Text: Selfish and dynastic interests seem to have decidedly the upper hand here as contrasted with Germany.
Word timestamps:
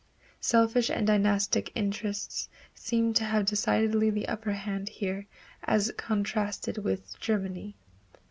Selfish 0.39 0.89
and 0.89 1.05
dynastic 1.05 1.71
interests 1.75 2.49
seem 2.73 3.13
to 3.13 3.23
have 3.23 3.45
decidedly 3.45 4.09
the 4.09 4.27
upper 4.27 4.53
hand 4.53 4.89
here 4.89 5.27
as 5.65 5.91
contrasted 5.95 6.79
with 6.79 7.19
Germany. 7.19 7.75